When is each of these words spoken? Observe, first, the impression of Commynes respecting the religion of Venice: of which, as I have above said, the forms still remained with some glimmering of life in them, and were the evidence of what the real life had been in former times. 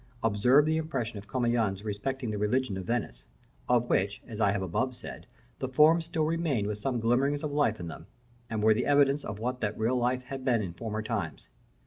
Observe, 0.23 0.63
first, 0.65 0.65
the 0.65 0.77
impression 0.77 1.17
of 1.19 1.27
Commynes 1.27 1.83
respecting 1.83 2.31
the 2.31 2.37
religion 2.39 2.75
of 2.75 2.85
Venice: 2.85 3.27
of 3.69 3.87
which, 3.87 4.19
as 4.27 4.41
I 4.41 4.51
have 4.51 4.63
above 4.63 4.95
said, 4.95 5.27
the 5.59 5.67
forms 5.67 6.05
still 6.05 6.23
remained 6.25 6.65
with 6.65 6.79
some 6.79 6.99
glimmering 6.99 7.35
of 7.35 7.51
life 7.51 7.79
in 7.79 7.87
them, 7.87 8.07
and 8.49 8.63
were 8.63 8.73
the 8.73 8.87
evidence 8.87 9.23
of 9.23 9.37
what 9.37 9.61
the 9.61 9.73
real 9.73 9.95
life 9.95 10.23
had 10.23 10.43
been 10.43 10.63
in 10.63 10.73
former 10.73 11.03
times. 11.03 11.49